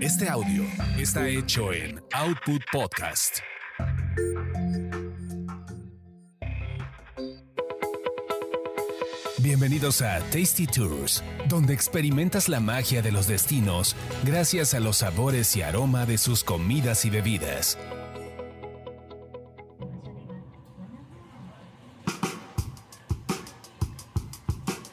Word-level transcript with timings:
Este 0.00 0.28
audio 0.28 0.64
está 0.98 1.28
hecho 1.28 1.72
en 1.72 2.00
Output 2.12 2.62
Podcast. 2.72 3.38
Bienvenidos 9.38 10.02
a 10.02 10.18
Tasty 10.30 10.66
Tours, 10.66 11.22
donde 11.48 11.74
experimentas 11.74 12.48
la 12.48 12.58
magia 12.58 13.02
de 13.02 13.12
los 13.12 13.28
destinos 13.28 13.94
gracias 14.24 14.74
a 14.74 14.80
los 14.80 14.98
sabores 14.98 15.54
y 15.56 15.62
aroma 15.62 16.06
de 16.06 16.18
sus 16.18 16.42
comidas 16.42 17.04
y 17.04 17.10
bebidas. 17.10 17.78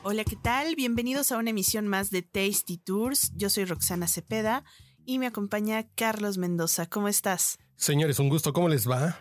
Hola, 0.03 0.23
¿qué 0.25 0.35
tal? 0.35 0.75
Bienvenidos 0.75 1.31
a 1.31 1.37
una 1.37 1.51
emisión 1.51 1.87
más 1.87 2.11
de 2.11 2.21
Tasty 2.21 2.77
Tours. 2.77 3.31
Yo 3.35 3.49
soy 3.49 3.65
Roxana 3.65 4.07
Cepeda 4.07 4.63
y 5.11 5.19
me 5.19 5.27
acompaña 5.27 5.87
Carlos 5.95 6.37
Mendoza. 6.37 6.85
¿Cómo 6.85 7.09
estás? 7.09 7.59
Señores, 7.75 8.19
un 8.19 8.29
gusto. 8.29 8.53
¿Cómo 8.53 8.69
les 8.69 8.89
va? 8.89 9.19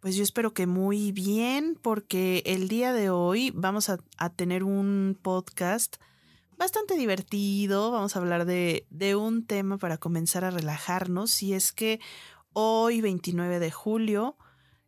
Pues 0.00 0.14
yo 0.14 0.22
espero 0.22 0.52
que 0.52 0.66
muy 0.66 1.10
bien, 1.10 1.78
porque 1.80 2.42
el 2.44 2.68
día 2.68 2.92
de 2.92 3.08
hoy 3.08 3.50
vamos 3.54 3.88
a, 3.88 3.98
tener 4.36 4.62
un 4.62 5.18
podcast 5.20 5.96
bastante 6.58 6.96
divertido. 6.96 7.90
Vamos 7.90 8.14
a 8.14 8.18
hablar 8.18 8.44
de, 8.44 8.86
de 8.90 9.16
un 9.16 9.46
tema 9.46 9.78
para 9.78 9.96
comenzar 9.96 10.44
a 10.44 10.50
relajarnos. 10.50 11.42
Y 11.42 11.54
es 11.54 11.72
que 11.72 11.98
hoy, 12.52 13.00
29 13.00 13.58
de 13.58 13.70
julio, 13.70 14.36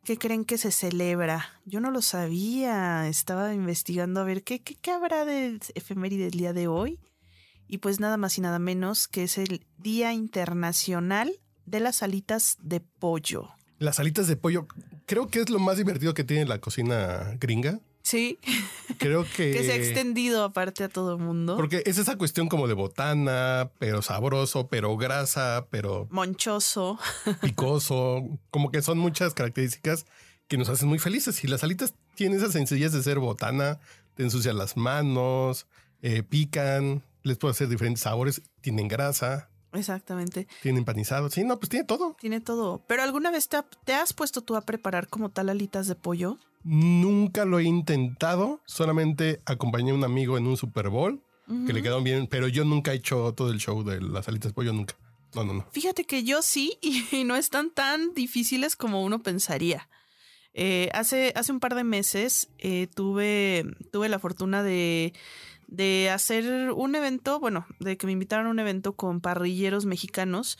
¿Qué 0.04 0.16
creen 0.16 0.46
que 0.46 0.56
se 0.56 0.70
celebra? 0.70 1.60
Yo 1.66 1.80
no 1.80 1.90
lo 1.90 2.00
sabía. 2.00 3.08
Estaba 3.08 3.52
investigando 3.52 4.20
a 4.20 4.24
ver 4.24 4.42
qué, 4.42 4.62
qué, 4.62 4.90
habrá 4.90 5.26
de 5.26 5.60
efeméride 5.74 6.28
el 6.28 6.38
día 6.38 6.54
de 6.54 6.66
hoy. 6.66 6.98
Y 7.68 7.78
pues 7.78 8.00
nada 8.00 8.16
más 8.16 8.38
y 8.38 8.40
nada 8.40 8.58
menos 8.58 9.08
que 9.08 9.24
es 9.24 9.38
el 9.38 9.64
Día 9.78 10.12
Internacional 10.12 11.32
de 11.66 11.80
las 11.80 12.02
Alitas 12.02 12.56
de 12.62 12.80
Pollo. 12.80 13.50
Las 13.78 14.00
alitas 14.00 14.26
de 14.26 14.34
pollo, 14.34 14.66
creo 15.06 15.28
que 15.28 15.40
es 15.40 15.50
lo 15.50 15.60
más 15.60 15.76
divertido 15.76 16.12
que 16.12 16.24
tiene 16.24 16.46
la 16.46 16.58
cocina 16.60 17.36
gringa. 17.38 17.78
Sí. 18.02 18.38
Creo 18.98 19.24
que. 19.36 19.52
que 19.52 19.62
se 19.62 19.72
ha 19.72 19.76
extendido 19.76 20.42
aparte 20.42 20.82
a 20.82 20.88
todo 20.88 21.12
el 21.12 21.18
mundo. 21.18 21.56
Porque 21.56 21.82
es 21.86 21.98
esa 21.98 22.16
cuestión 22.16 22.48
como 22.48 22.66
de 22.66 22.74
botana, 22.74 23.70
pero 23.78 24.02
sabroso, 24.02 24.66
pero 24.66 24.96
grasa, 24.96 25.66
pero. 25.70 26.08
Monchoso. 26.10 26.98
Picoso. 27.42 28.26
Como 28.50 28.72
que 28.72 28.82
son 28.82 28.98
muchas 28.98 29.34
características 29.34 30.06
que 30.48 30.58
nos 30.58 30.68
hacen 30.68 30.88
muy 30.88 30.98
felices. 30.98 31.44
Y 31.44 31.46
las 31.46 31.62
alitas 31.62 31.94
tienen 32.16 32.38
esas 32.38 32.52
sencillez 32.52 32.92
de 32.92 33.02
ser 33.02 33.20
botana, 33.20 33.78
te 34.14 34.24
ensucian 34.24 34.58
las 34.58 34.76
manos, 34.76 35.66
eh, 36.02 36.24
pican, 36.24 37.04
les 37.22 37.36
puedo 37.38 37.52
hacer 37.52 37.68
diferentes 37.68 38.02
sabores, 38.02 38.42
tienen 38.60 38.88
grasa. 38.88 39.50
Exactamente. 39.72 40.48
Tiene 40.62 40.78
empanizado. 40.78 41.30
Sí, 41.30 41.44
no, 41.44 41.58
pues 41.58 41.68
tiene 41.68 41.84
todo. 41.84 42.16
Tiene 42.18 42.40
todo. 42.40 42.84
Pero 42.86 43.02
¿alguna 43.02 43.30
vez 43.30 43.48
te, 43.48 43.92
has 43.92 44.12
puesto 44.12 44.42
tú 44.42 44.56
a 44.56 44.62
preparar 44.62 45.08
como 45.08 45.30
tal 45.30 45.50
alitas 45.50 45.86
de 45.86 45.94
pollo? 45.94 46.38
Nunca 46.64 47.44
lo 47.44 47.58
he 47.58 47.64
intentado. 47.64 48.60
Solamente 48.66 49.42
acompañé 49.44 49.90
a 49.90 49.94
un 49.94 50.04
amigo 50.04 50.38
en 50.38 50.46
un 50.46 50.56
Super 50.56 50.88
Bowl 50.88 51.22
que 51.66 51.72
le 51.72 51.82
quedó 51.82 52.02
bien, 52.02 52.26
pero 52.26 52.46
yo 52.46 52.66
nunca 52.66 52.92
he 52.92 52.96
hecho 52.96 53.32
todo 53.32 53.50
el 53.50 53.58
show 53.58 53.82
de 53.82 54.02
las 54.02 54.28
alitas 54.28 54.50
de 54.50 54.54
pollo, 54.54 54.74
nunca. 54.74 54.96
No, 55.34 55.44
no, 55.44 55.54
no. 55.54 55.66
Fíjate 55.72 56.04
que 56.04 56.22
yo 56.22 56.42
sí 56.42 56.78
y 57.12 57.24
no 57.24 57.36
están 57.36 57.70
tan 57.70 58.12
difíciles 58.12 58.76
como 58.76 59.02
uno 59.02 59.22
pensaría. 59.22 59.88
Eh, 60.60 60.90
hace, 60.92 61.32
hace 61.36 61.52
un 61.52 61.60
par 61.60 61.76
de 61.76 61.84
meses 61.84 62.48
eh, 62.58 62.88
tuve, 62.92 63.64
tuve 63.92 64.08
la 64.08 64.18
fortuna 64.18 64.64
de 64.64 65.12
de 65.68 66.10
hacer 66.10 66.72
un 66.72 66.94
evento, 66.96 67.38
bueno, 67.38 67.66
de 67.78 67.96
que 67.96 68.06
me 68.06 68.12
invitaron 68.12 68.46
a 68.46 68.50
un 68.50 68.58
evento 68.58 68.94
con 68.94 69.20
parrilleros 69.20 69.86
mexicanos. 69.86 70.58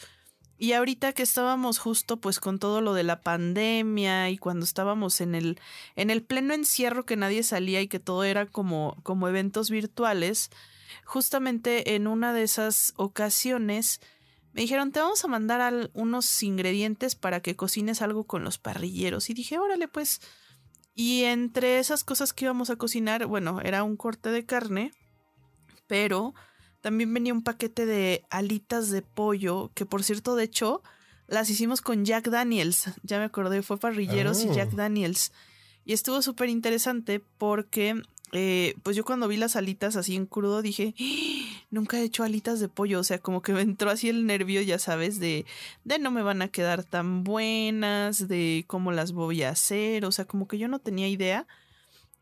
Y 0.58 0.72
ahorita 0.72 1.12
que 1.12 1.22
estábamos 1.22 1.78
justo 1.78 2.20
pues 2.20 2.40
con 2.40 2.58
todo 2.58 2.80
lo 2.80 2.92
de 2.92 3.04
la 3.04 3.22
pandemia 3.22 4.28
y 4.28 4.38
cuando 4.38 4.64
estábamos 4.64 5.20
en 5.20 5.34
el, 5.34 5.58
en 5.96 6.10
el 6.10 6.22
pleno 6.22 6.52
encierro 6.52 7.06
que 7.06 7.16
nadie 7.16 7.42
salía 7.42 7.80
y 7.80 7.88
que 7.88 8.00
todo 8.00 8.24
era 8.24 8.46
como, 8.46 8.96
como 9.02 9.28
eventos 9.28 9.70
virtuales, 9.70 10.50
justamente 11.04 11.94
en 11.94 12.06
una 12.06 12.32
de 12.32 12.42
esas 12.42 12.92
ocasiones 12.96 14.00
me 14.52 14.62
dijeron, 14.62 14.90
te 14.90 15.00
vamos 15.00 15.24
a 15.24 15.28
mandar 15.28 15.90
unos 15.92 16.42
ingredientes 16.42 17.14
para 17.14 17.40
que 17.40 17.54
cocines 17.54 18.02
algo 18.02 18.24
con 18.24 18.42
los 18.42 18.58
parrilleros. 18.58 19.30
Y 19.30 19.34
dije, 19.34 19.58
órale 19.58 19.88
pues, 19.88 20.20
y 21.00 21.22
entre 21.22 21.78
esas 21.78 22.02
cosas 22.02 22.32
que 22.32 22.46
íbamos 22.46 22.70
a 22.70 22.74
cocinar, 22.74 23.24
bueno, 23.26 23.60
era 23.60 23.84
un 23.84 23.96
corte 23.96 24.30
de 24.30 24.44
carne, 24.44 24.90
pero 25.88 26.34
también 26.80 27.12
venía 27.12 27.32
un 27.32 27.42
paquete 27.42 27.84
de 27.84 28.24
alitas 28.30 28.90
de 28.90 29.02
pollo, 29.02 29.72
que 29.74 29.84
por 29.84 30.04
cierto, 30.04 30.36
de 30.36 30.44
hecho, 30.44 30.82
las 31.26 31.50
hicimos 31.50 31.80
con 31.80 32.04
Jack 32.04 32.28
Daniels. 32.28 32.90
Ya 33.02 33.18
me 33.18 33.24
acordé, 33.24 33.62
fue 33.62 33.78
parrilleros 33.78 34.44
y 34.44 34.54
Jack 34.54 34.70
oh. 34.74 34.76
Daniels. 34.76 35.32
Y 35.84 35.94
estuvo 35.94 36.22
súper 36.22 36.48
interesante 36.50 37.20
porque 37.38 38.00
eh, 38.32 38.74
pues 38.82 38.94
yo 38.94 39.04
cuando 39.04 39.26
vi 39.26 39.38
las 39.38 39.56
alitas 39.56 39.96
así 39.96 40.14
en 40.14 40.26
crudo 40.26 40.60
dije, 40.60 40.94
¡Ah! 41.00 41.64
nunca 41.70 41.98
he 41.98 42.04
hecho 42.04 42.24
alitas 42.24 42.60
de 42.60 42.68
pollo, 42.68 43.00
o 43.00 43.04
sea, 43.04 43.18
como 43.18 43.40
que 43.40 43.52
me 43.52 43.62
entró 43.62 43.90
así 43.90 44.08
el 44.08 44.26
nervio, 44.26 44.60
ya 44.60 44.78
sabes, 44.78 45.18
de, 45.18 45.46
de 45.84 45.98
no 45.98 46.10
me 46.10 46.22
van 46.22 46.42
a 46.42 46.48
quedar 46.48 46.84
tan 46.84 47.24
buenas, 47.24 48.28
de 48.28 48.64
cómo 48.66 48.92
las 48.92 49.12
voy 49.12 49.42
a 49.42 49.50
hacer, 49.50 50.04
o 50.04 50.12
sea, 50.12 50.26
como 50.26 50.46
que 50.46 50.58
yo 50.58 50.68
no 50.68 50.78
tenía 50.78 51.08
idea. 51.08 51.46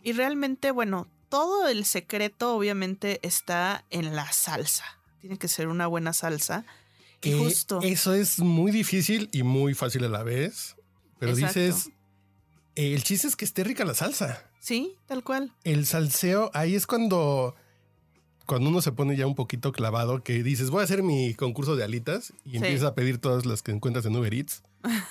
Y 0.01 0.13
realmente, 0.13 0.71
bueno, 0.71 1.09
todo 1.29 1.69
el 1.69 1.85
secreto 1.85 2.55
obviamente 2.55 3.21
está 3.23 3.85
en 3.91 4.15
la 4.15 4.31
salsa. 4.33 4.85
Tiene 5.21 5.39
que 5.39 5.49
ser 5.49 5.69
una 5.69 5.87
buena 5.87 6.13
salsa. 6.13 6.65
Que 7.21 7.37
justo. 7.37 7.81
Eso 7.83 8.15
es 8.15 8.39
muy 8.39 8.71
difícil 8.71 9.29
y 9.33 9.43
muy 9.43 9.75
fácil 9.75 10.05
a 10.05 10.09
la 10.09 10.23
vez. 10.23 10.77
Pero 11.19 11.35
dices, 11.35 11.91
el 12.75 13.03
chiste 13.03 13.27
es 13.27 13.37
que 13.37 13.45
esté 13.45 13.65
rica 13.65 13.85
la 13.85 13.95
salsa. 13.95 14.51
Sí, 14.61 14.97
tal 15.07 15.25
cual. 15.25 15.53
El 15.65 15.87
salseo, 15.87 16.51
ahí 16.53 16.75
es 16.75 16.87
cuando, 16.87 17.55
cuando 18.47 18.69
uno 18.69 18.83
se 18.83 18.93
pone 18.93 19.17
ya 19.17 19.27
un 19.27 19.35
poquito 19.35 19.73
clavado, 19.73 20.23
que 20.23 20.43
dices, 20.43 20.71
voy 20.71 20.81
a 20.81 20.85
hacer 20.85 21.03
mi 21.03 21.35
concurso 21.35 21.77
de 21.77 21.85
alitas 21.85 22.33
y 22.45 22.57
empiezas 22.57 22.89
a 22.89 22.95
pedir 22.95 23.19
todas 23.19 23.47
las 23.47 23.63
que 23.63 23.73
encuentras 23.73 24.05
en 24.05 24.17
Uber 24.17 24.35
Eats 24.35 24.63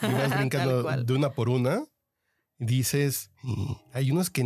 y 0.02 0.06
vas 0.14 0.38
brincando 0.38 0.84
de 0.84 1.14
una 1.14 1.32
por 1.32 1.50
una. 1.50 1.86
Y 2.60 2.66
dices, 2.66 3.32
hay 3.94 4.12
unos 4.12 4.30
que 4.30 4.44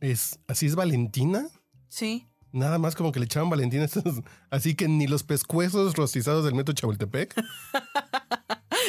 es 0.00 0.38
así 0.46 0.66
es 0.66 0.74
Valentina. 0.74 1.48
Sí. 1.88 2.26
Nada 2.52 2.78
más 2.78 2.96
como 2.96 3.12
que 3.12 3.20
le 3.20 3.26
echaban 3.26 3.48
Valentina, 3.48 3.86
así 4.50 4.74
que 4.74 4.88
ni 4.88 5.06
los 5.06 5.22
pescuezos 5.22 5.94
rostizados 5.94 6.44
del 6.44 6.54
metro 6.54 6.74
Chapultepec. 6.74 7.34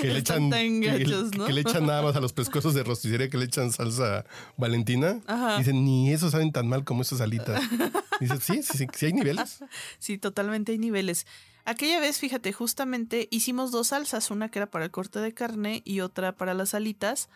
que 0.01 0.07
le 0.07 0.17
echan 0.19 0.49
que, 0.49 1.53
le 1.53 1.61
echan 1.61 1.85
nada 1.85 2.01
más 2.01 2.15
a 2.15 2.21
los 2.21 2.33
pescosos 2.33 2.73
de 2.73 2.83
rosticería 2.83 3.29
que 3.29 3.37
le 3.37 3.45
echan 3.45 3.71
salsa 3.71 4.25
Valentina. 4.57 5.19
Dicen, 5.59 5.85
ni 5.85 6.11
eso 6.11 6.31
saben 6.31 6.51
tan 6.51 6.67
mal 6.67 6.83
como 6.83 7.03
esas 7.03 7.21
alitas. 7.21 7.61
Dicen, 8.19 8.41
sí, 8.41 8.63
sí, 8.63 8.87
sí, 8.93 9.05
hay 9.05 9.13
niveles. 9.13 9.63
Sí, 9.99 10.17
totalmente 10.17 10.71
hay 10.71 10.79
niveles. 10.79 11.27
Aquella 11.63 11.99
vez, 11.99 12.17
fíjate, 12.17 12.51
justamente 12.53 13.27
hicimos 13.29 13.71
dos 13.71 13.87
salsas, 13.87 14.31
una 14.31 14.49
que 14.49 14.57
era 14.59 14.71
para 14.71 14.85
el 14.85 14.91
corte 14.91 15.19
de 15.19 15.33
carne 15.33 15.83
y 15.85 15.99
otra 15.99 16.35
para 16.35 16.55
las 16.55 16.73
alitas. 16.73 17.29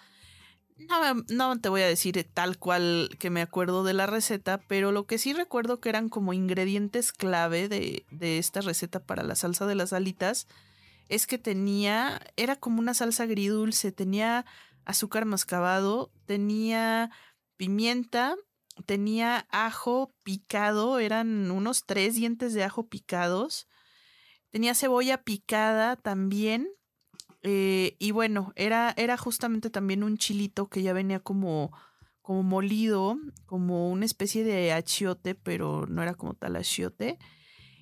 No, 0.77 1.23
no, 1.29 1.59
te 1.61 1.69
voy 1.69 1.81
a 1.81 1.87
decir 1.87 2.21
tal 2.33 2.59
cual 2.59 3.09
que 3.17 3.29
me 3.29 3.41
acuerdo 3.41 3.83
de 3.85 3.93
la 3.93 4.07
receta, 4.07 4.59
pero 4.67 4.91
lo 4.91 5.05
que 5.05 5.17
sí 5.17 5.31
recuerdo 5.31 5.79
que 5.79 5.87
eran 5.87 6.09
como 6.09 6.33
ingredientes 6.33 7.13
clave 7.13 7.69
de, 7.69 8.05
de 8.11 8.37
esta 8.39 8.59
receta 8.59 8.99
para 8.99 9.23
la 9.23 9.35
salsa 9.35 9.65
de 9.67 9.75
las 9.75 9.93
alitas 9.93 10.47
es 11.07 11.27
que 11.27 11.37
tenía, 11.37 12.19
era 12.35 12.57
como 12.57 12.79
una 12.79 12.93
salsa 12.93 13.23
agridulce, 13.23 13.93
tenía 13.93 14.45
azúcar 14.83 15.25
mascabado, 15.25 16.11
tenía 16.25 17.09
pimienta, 17.55 18.35
tenía 18.85 19.47
ajo 19.51 20.13
picado, 20.23 20.99
eran 20.99 21.51
unos 21.51 21.85
tres 21.85 22.15
dientes 22.15 22.53
de 22.53 22.63
ajo 22.65 22.87
picados, 22.87 23.67
tenía 24.51 24.75
cebolla 24.75 25.23
picada 25.23 25.95
también, 25.95 26.67
eh, 27.45 27.95
y 27.99 28.11
bueno, 28.11 28.51
era, 28.55 28.93
era 28.97 29.15
justamente 29.17 29.69
también 29.69 30.03
un 30.03 30.17
chilito 30.17 30.67
que 30.67 30.81
ya 30.81 30.93
venía 30.93 31.19
como, 31.19 31.71
como 32.21 32.43
molido, 32.43 33.17
como 33.45 33.89
una 33.91 34.05
especie 34.05 34.43
de 34.43 34.73
achiote, 34.73 35.35
pero 35.35 35.85
no 35.87 36.01
era 36.01 36.15
como 36.15 36.33
tal 36.33 36.55
achiote 36.55 37.17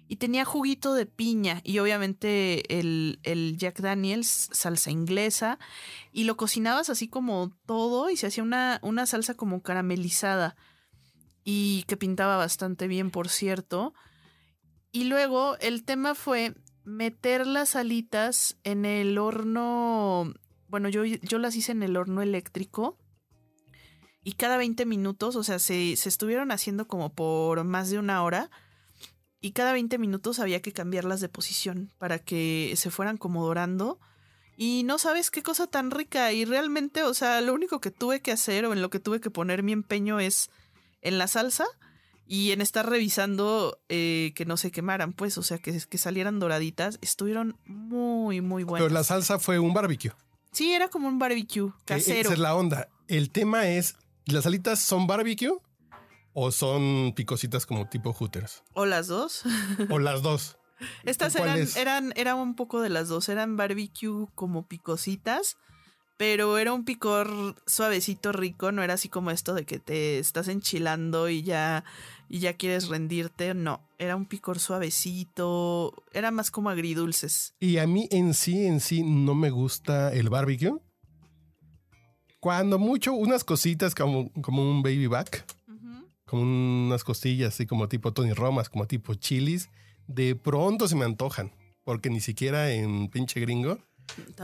y 0.07 0.17
tenía 0.17 0.45
juguito 0.45 0.93
de 0.93 1.05
piña 1.05 1.61
y 1.63 1.79
obviamente 1.79 2.79
el, 2.79 3.55
Jack 3.57 3.79
Daniels, 3.79 4.49
salsa 4.51 4.91
inglesa, 4.91 5.59
y 6.11 6.25
lo 6.25 6.37
cocinabas 6.37 6.89
así 6.89 7.07
como 7.07 7.51
todo 7.65 8.09
y 8.09 8.17
se 8.17 8.27
hacía 8.27 8.43
una, 8.43 8.79
una 8.83 9.05
salsa 9.05 9.33
como 9.33 9.61
caramelizada 9.61 10.55
y 11.43 11.83
que 11.87 11.97
pintaba 11.97 12.37
bastante 12.37 12.87
bien, 12.87 13.11
por 13.11 13.29
cierto. 13.29 13.93
Y 14.91 15.05
luego 15.05 15.57
el 15.59 15.83
tema 15.83 16.13
fue 16.15 16.53
meter 16.83 17.47
las 17.47 17.75
alitas 17.75 18.57
en 18.63 18.85
el 18.85 19.17
horno, 19.17 20.33
bueno, 20.67 20.89
yo, 20.89 21.05
yo 21.05 21.37
las 21.37 21.55
hice 21.55 21.71
en 21.71 21.83
el 21.83 21.97
horno 21.97 22.21
eléctrico. 22.21 22.97
Y 24.23 24.33
cada 24.33 24.57
20 24.57 24.85
minutos, 24.85 25.35
o 25.35 25.43
sea, 25.43 25.59
se, 25.59 25.95
se 25.97 26.09
estuvieron 26.09 26.51
haciendo 26.51 26.87
como 26.87 27.13
por 27.13 27.63
más 27.65 27.89
de 27.89 27.99
una 27.99 28.23
hora 28.23 28.49
y 29.43 29.51
cada 29.51 29.73
20 29.73 29.97
minutos 29.97 30.39
había 30.39 30.61
que 30.61 30.71
cambiarlas 30.71 31.19
de 31.19 31.27
posición 31.27 31.91
para 31.97 32.17
que 32.17 32.73
se 32.77 32.89
fueran 32.89 33.17
como 33.17 33.45
dorando. 33.45 33.99
Y 34.55 34.83
no 34.85 34.97
sabes 34.97 35.31
qué 35.31 35.43
cosa 35.43 35.67
tan 35.67 35.91
rica. 35.91 36.31
Y 36.31 36.45
realmente, 36.45 37.03
o 37.03 37.13
sea, 37.13 37.41
lo 37.41 37.53
único 37.53 37.81
que 37.81 37.91
tuve 37.91 38.21
que 38.21 38.31
hacer 38.31 38.65
o 38.65 38.71
en 38.71 38.81
lo 38.81 38.89
que 38.89 39.01
tuve 39.01 39.19
que 39.19 39.29
poner 39.29 39.61
mi 39.61 39.73
empeño 39.73 40.21
es 40.21 40.49
en 41.01 41.17
la 41.17 41.27
salsa 41.27 41.65
y 42.25 42.51
en 42.51 42.61
estar 42.61 42.89
revisando 42.89 43.79
eh, 43.89 44.31
que 44.35 44.45
no 44.45 44.57
se 44.57 44.71
quemaran, 44.71 45.13
pues, 45.13 45.37
o 45.37 45.43
sea, 45.43 45.57
que, 45.57 45.77
que 45.87 45.97
salieran 45.97 46.39
doraditas. 46.39 46.97
Estuvieron 47.01 47.57
muy, 47.65 48.41
muy 48.41 48.63
buenas. 48.63 48.85
Pero 48.85 48.93
la 48.93 49.03
salsa 49.03 49.39
fue 49.39 49.59
un 49.59 49.73
barbecue. 49.73 50.11
Sí, 50.51 50.73
era 50.73 50.87
como 50.87 51.07
un 51.07 51.19
barbecue 51.19 51.71
casero. 51.85 52.21
Esa 52.21 52.33
es 52.33 52.39
la 52.39 52.55
onda. 52.55 52.87
El 53.07 53.31
tema 53.31 53.67
es, 53.67 53.95
¿las 54.25 54.45
alitas 54.45 54.79
son 54.79 55.07
barbecue 55.07 55.57
o 56.33 56.51
son 56.51 57.13
picositas 57.15 57.65
como 57.65 57.89
tipo 57.89 58.13
hooters? 58.13 58.63
O 58.73 58.85
las 58.85 59.07
dos. 59.07 59.43
o 59.89 59.99
las 59.99 60.21
dos. 60.21 60.57
Estas 61.03 61.35
eran, 61.35 61.67
eran, 61.75 62.13
era 62.15 62.35
un 62.35 62.55
poco 62.55 62.81
de 62.81 62.89
las 62.89 63.07
dos. 63.09 63.29
Eran 63.29 63.57
barbecue 63.57 64.27
como 64.35 64.67
picositas, 64.67 65.57
pero 66.17 66.57
era 66.57 66.73
un 66.73 66.85
picor 66.85 67.55
suavecito, 67.65 68.31
rico. 68.31 68.71
No 68.71 68.83
era 68.83 68.95
así 68.95 69.09
como 69.09 69.31
esto 69.31 69.53
de 69.53 69.65
que 69.65 69.79
te 69.79 70.19
estás 70.19 70.47
enchilando 70.47 71.29
y 71.29 71.43
ya, 71.43 71.83
y 72.29 72.39
ya 72.39 72.53
quieres 72.53 72.87
rendirte. 72.87 73.53
No, 73.53 73.81
era 73.97 74.15
un 74.15 74.25
picor 74.25 74.59
suavecito. 74.59 75.93
Era 76.11 76.31
más 76.31 76.51
como 76.51 76.69
agridulces. 76.69 77.53
Y 77.59 77.77
a 77.77 77.87
mí 77.87 78.07
en 78.11 78.33
sí, 78.33 78.65
en 78.65 78.79
sí, 78.79 79.03
no 79.03 79.35
me 79.35 79.49
gusta 79.49 80.13
el 80.13 80.29
barbecue. 80.29 80.73
Cuando 82.39 82.77
mucho, 82.77 83.13
unas 83.13 83.43
cositas 83.43 83.95
como, 83.95 84.29
como 84.41 84.69
un 84.69 84.83
baby 84.83 85.07
back 85.07 85.45
como 86.33 86.41
unas 86.87 87.03
costillas, 87.03 87.53
así 87.53 87.67
como 87.67 87.87
tipo 87.87 88.11
Tony 88.11 88.33
Romas, 88.33 88.67
como 88.67 88.87
tipo 88.87 89.13
chilis, 89.13 89.69
de 90.07 90.35
pronto 90.35 90.87
se 90.87 90.95
me 90.95 91.05
antojan, 91.05 91.51
porque 91.83 92.09
ni 92.09 92.21
siquiera 92.21 92.71
en 92.71 93.07
pinche 93.09 93.39
gringo. 93.39 93.77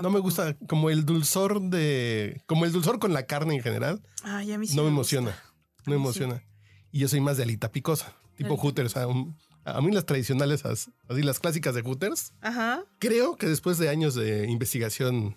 No 0.02 0.10
me 0.10 0.20
gusta 0.20 0.56
como 0.68 0.90
el 0.90 1.06
dulzor 1.06 1.62
de. 1.62 2.42
Como 2.46 2.66
el 2.66 2.72
dulzor 2.72 3.00
con 3.00 3.14
la 3.14 3.24
carne 3.24 3.56
en 3.56 3.62
general. 3.62 4.02
Ay, 4.24 4.52
a 4.52 4.58
mí 4.58 4.68
sí 4.68 4.76
no 4.76 4.84
me, 4.84 4.90
emociona. 4.90 5.32
No 5.86 5.92
me 5.92 5.96
emociona. 5.96 6.44
Y 6.92 7.00
yo 7.00 7.08
soy 7.08 7.22
más 7.22 7.38
de 7.38 7.44
alita 7.44 7.72
picosa, 7.72 8.16
tipo 8.36 8.58
Hooters. 8.58 8.98
A, 8.98 9.04
a, 9.66 9.82
mí 9.82 9.92
las 9.92 10.06
tradicionales, 10.06 10.66
así 10.66 10.92
las 11.22 11.40
clásicas 11.40 11.76
de 11.76 11.82
Hooters. 11.82 12.34
Ajá. 12.42 12.84
Creo 13.00 13.36
que 13.36 13.48
después 13.48 13.78
de 13.78 13.90
años 13.90 14.16
de 14.16 14.48
investigación 14.50 15.36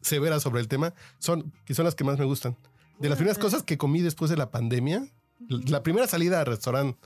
severa 0.00 0.38
sobre 0.38 0.60
el 0.60 0.68
tema, 0.68 0.94
son, 1.18 1.52
que 1.64 1.74
son 1.74 1.84
las 1.84 1.94
que 1.94 2.04
más 2.04 2.18
me 2.18 2.24
gustan. 2.24 2.56
De 2.98 3.08
las 3.08 3.16
primeras 3.16 3.38
cosas 3.38 3.62
que 3.62 3.78
comí 3.78 4.02
después 4.02 4.30
de 4.30 4.36
la 4.36 4.50
pandemia, 4.50 5.08
la 5.48 5.82
primera 5.82 6.06
salida 6.06 6.40
al 6.40 6.46
restaurante 6.46 6.98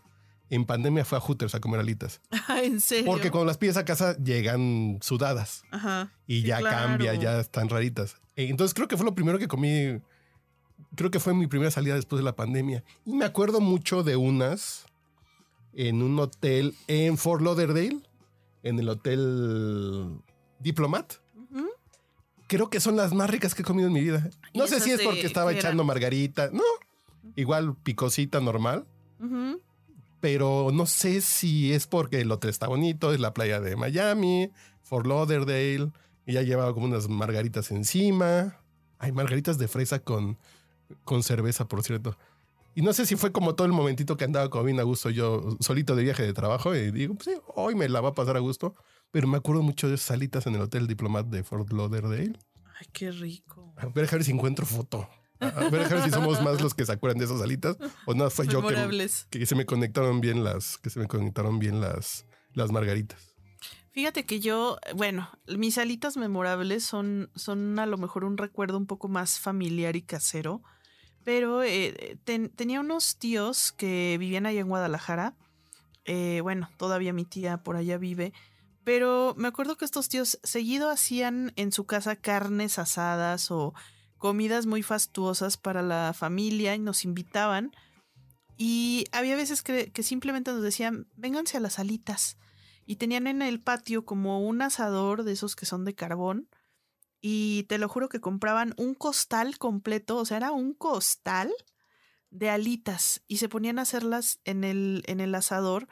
en 0.50 0.64
pandemia 0.64 1.04
fue 1.04 1.18
a 1.18 1.20
Hooters 1.20 1.54
a 1.54 1.60
comer 1.60 1.80
alitas. 1.80 2.20
¿En 2.62 2.80
serio? 2.80 3.06
Porque 3.06 3.30
cuando 3.30 3.46
las 3.46 3.58
pides 3.58 3.76
a 3.76 3.84
casa 3.84 4.16
llegan 4.16 4.98
sudadas. 5.02 5.62
Ajá. 5.70 6.12
Y 6.26 6.42
ya 6.42 6.62
cambia, 6.62 7.14
ya 7.14 7.40
están 7.40 7.68
raritas. 7.68 8.16
Eh, 8.36 8.48
entonces 8.48 8.74
creo 8.74 8.88
que 8.88 8.96
fue 8.96 9.06
lo 9.06 9.14
primero 9.14 9.38
que 9.38 9.48
comí. 9.48 10.00
Creo 10.94 11.10
que 11.10 11.20
fue 11.20 11.34
mi 11.34 11.46
primera 11.46 11.70
salida 11.70 11.94
después 11.94 12.18
de 12.18 12.24
la 12.24 12.36
pandemia. 12.36 12.84
Y 13.04 13.14
me 13.14 13.24
acuerdo 13.24 13.60
mucho 13.60 14.02
de 14.02 14.16
unas 14.16 14.86
en 15.74 16.02
un 16.02 16.18
hotel 16.18 16.74
en 16.86 17.18
Fort 17.18 17.42
Lauderdale, 17.42 18.00
en 18.62 18.78
el 18.78 18.88
hotel 18.88 20.20
Diplomat. 20.60 21.14
Creo 22.48 22.70
que 22.70 22.80
son 22.80 22.96
las 22.96 23.12
más 23.12 23.28
ricas 23.28 23.54
que 23.54 23.60
he 23.60 23.64
comido 23.64 23.88
en 23.88 23.92
mi 23.92 24.00
vida. 24.00 24.30
No 24.54 24.66
sé 24.66 24.80
si 24.80 24.90
es 24.90 25.02
porque 25.02 25.26
estaba 25.26 25.52
echando 25.52 25.84
margarita. 25.84 26.48
No, 26.50 26.62
igual 27.36 27.76
picosita 27.76 28.40
normal. 28.40 28.86
Pero 30.20 30.70
no 30.72 30.86
sé 30.86 31.20
si 31.20 31.72
es 31.72 31.86
porque 31.86 32.20
el 32.20 32.30
hotel 32.32 32.50
está 32.50 32.66
bonito, 32.66 33.12
es 33.12 33.20
la 33.20 33.34
playa 33.34 33.60
de 33.60 33.76
Miami, 33.76 34.50
Fort 34.82 35.06
Lauderdale, 35.06 35.90
y 36.26 36.32
ya 36.32 36.42
llevaba 36.42 36.74
como 36.74 36.86
unas 36.86 37.08
margaritas 37.08 37.70
encima. 37.70 38.60
Hay 38.98 39.12
margaritas 39.12 39.58
de 39.58 39.68
fresa 39.68 40.00
con, 40.00 40.38
con 41.04 41.22
cerveza, 41.22 41.68
por 41.68 41.82
cierto. 41.84 42.16
Y 42.74 42.82
no 42.82 42.92
sé 42.92 43.06
si 43.06 43.16
fue 43.16 43.32
como 43.32 43.54
todo 43.54 43.66
el 43.66 43.72
momentito 43.72 44.16
que 44.16 44.24
andaba 44.24 44.50
con 44.50 44.64
bien 44.64 44.78
a 44.78 44.84
gusto 44.84 45.10
yo 45.10 45.56
solito 45.58 45.96
de 45.96 46.04
viaje 46.04 46.22
de 46.22 46.32
trabajo 46.32 46.76
y 46.76 46.92
digo, 46.92 47.14
pues 47.14 47.24
sí, 47.34 47.42
hoy 47.54 47.74
me 47.74 47.88
la 47.88 48.00
va 48.00 48.10
a 48.10 48.14
pasar 48.14 48.36
a 48.36 48.40
gusto. 48.40 48.74
Pero 49.10 49.26
me 49.26 49.38
acuerdo 49.38 49.62
mucho 49.62 49.88
de 49.88 49.94
esas 49.94 50.06
salitas 50.06 50.46
en 50.46 50.54
el 50.54 50.60
Hotel 50.60 50.86
Diplomat 50.86 51.26
de 51.26 51.42
Fort 51.42 51.72
Lauderdale. 51.72 52.38
Ay, 52.78 52.86
qué 52.92 53.10
rico. 53.10 53.72
A 53.76 53.86
ver, 53.86 54.06
a 54.08 54.12
ver 54.12 54.22
si 54.22 54.32
encuentro 54.32 54.66
foto. 54.66 55.08
A 55.40 55.68
ver, 55.70 55.82
a 55.82 55.88
ver 55.88 56.02
si 56.02 56.10
somos 56.10 56.42
más 56.42 56.60
los 56.60 56.74
que 56.74 56.84
se 56.84 56.92
acuerdan 56.92 57.18
de 57.18 57.26
esas 57.26 57.40
alitas 57.40 57.76
o 58.06 58.14
no 58.14 58.28
fue 58.30 58.46
yo 58.48 58.62
que, 59.30 59.46
se 59.46 59.54
me 59.54 59.66
conectaron 59.66 60.20
bien 60.20 60.42
las 60.42 60.78
que 60.78 60.90
se 60.90 60.98
me 60.98 61.06
conectaron 61.06 61.58
bien 61.58 61.80
las 61.80 62.26
las 62.54 62.72
margaritas. 62.72 63.34
Fíjate 63.92 64.24
que 64.26 64.40
yo, 64.40 64.78
bueno, 64.94 65.28
mis 65.46 65.78
alitas 65.78 66.16
memorables 66.16 66.84
son 66.84 67.30
son 67.34 67.78
a 67.78 67.86
lo 67.86 67.98
mejor 67.98 68.24
un 68.24 68.36
recuerdo 68.36 68.78
un 68.78 68.86
poco 68.86 69.08
más 69.08 69.38
familiar 69.38 69.96
y 69.96 70.02
casero, 70.02 70.62
pero 71.24 71.62
eh, 71.62 72.18
tenía 72.24 72.80
unos 72.80 73.18
tíos 73.18 73.72
que 73.72 74.16
vivían 74.18 74.46
allá 74.46 74.60
en 74.60 74.68
Guadalajara. 74.68 75.36
Eh, 76.04 76.40
bueno, 76.42 76.70
todavía 76.78 77.12
mi 77.12 77.24
tía 77.24 77.58
por 77.58 77.76
allá 77.76 77.98
vive. 77.98 78.32
Pero 78.82 79.34
me 79.36 79.48
acuerdo 79.48 79.76
que 79.76 79.84
estos 79.84 80.08
tíos 80.08 80.40
seguido 80.42 80.88
hacían 80.88 81.52
en 81.56 81.72
su 81.72 81.84
casa 81.84 82.16
carnes 82.16 82.78
asadas 82.78 83.50
o 83.50 83.74
comidas 84.18 84.66
muy 84.66 84.82
fastuosas 84.82 85.56
para 85.56 85.82
la 85.82 86.12
familia 86.12 86.74
y 86.74 86.78
nos 86.78 87.04
invitaban. 87.04 87.72
Y 88.56 89.06
había 89.12 89.36
veces 89.36 89.62
que, 89.62 89.90
simplemente 90.02 90.50
nos 90.50 90.62
decían, 90.62 91.06
vénganse 91.16 91.56
a 91.56 91.60
las 91.60 91.78
alitas. 91.78 92.36
Y 92.84 92.96
tenían 92.96 93.26
en 93.26 93.40
el 93.42 93.60
patio 93.60 94.04
como 94.04 94.40
un 94.46 94.60
asador 94.62 95.22
de 95.22 95.32
esos 95.32 95.54
que 95.54 95.66
son 95.66 95.84
de 95.84 95.94
carbón. 95.94 96.48
Y 97.20 97.64
te 97.64 97.78
lo 97.78 97.88
juro 97.88 98.08
que 98.08 98.20
compraban 98.20 98.74
un 98.76 98.94
costal 98.94 99.58
completo, 99.58 100.16
o 100.16 100.24
sea, 100.24 100.36
era 100.36 100.52
un 100.52 100.74
costal 100.74 101.52
de 102.30 102.50
alitas. 102.50 103.22
Y 103.28 103.36
se 103.36 103.48
ponían 103.48 103.78
a 103.78 103.82
hacerlas 103.82 104.40
en 104.44 104.64
el, 104.64 105.04
en 105.06 105.20
el 105.20 105.34
asador. 105.34 105.86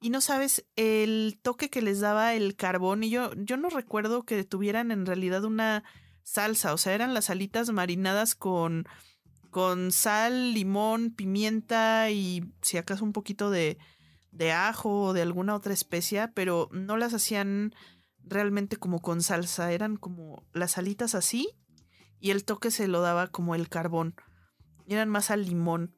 Y 0.00 0.10
no 0.10 0.20
sabes 0.20 0.66
el 0.76 1.38
toque 1.42 1.70
que 1.70 1.80
les 1.80 2.00
daba 2.00 2.34
el 2.34 2.56
carbón. 2.56 3.04
Y 3.04 3.10
yo, 3.10 3.32
yo 3.36 3.56
no 3.56 3.70
recuerdo 3.70 4.24
que 4.24 4.44
tuvieran 4.44 4.90
en 4.90 5.06
realidad 5.06 5.44
una 5.44 5.84
salsa, 6.24 6.72
o 6.72 6.78
sea, 6.78 6.94
eran 6.94 7.14
las 7.14 7.30
alitas 7.30 7.70
marinadas 7.70 8.34
con, 8.34 8.86
con 9.50 9.92
sal, 9.92 10.54
limón, 10.54 11.10
pimienta 11.10 12.10
y 12.10 12.52
si 12.62 12.78
acaso 12.78 13.04
un 13.04 13.12
poquito 13.12 13.50
de, 13.50 13.78
de 14.30 14.52
ajo 14.52 15.02
o 15.02 15.12
de 15.12 15.22
alguna 15.22 15.54
otra 15.54 15.74
especia, 15.74 16.32
pero 16.34 16.68
no 16.72 16.96
las 16.96 17.14
hacían 17.14 17.74
realmente 18.24 18.76
como 18.76 19.00
con 19.00 19.22
salsa, 19.22 19.72
eran 19.72 19.96
como 19.96 20.44
las 20.52 20.78
alitas 20.78 21.14
así 21.14 21.48
y 22.18 22.30
el 22.30 22.44
toque 22.44 22.70
se 22.70 22.88
lo 22.88 23.00
daba 23.00 23.26
como 23.26 23.54
el 23.54 23.68
carbón, 23.68 24.14
eran 24.86 25.08
más 25.08 25.30
al 25.30 25.44
limón. 25.44 25.94